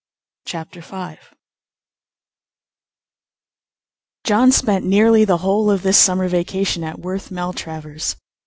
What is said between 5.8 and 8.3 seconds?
this summer vacation at Worth Maltravers.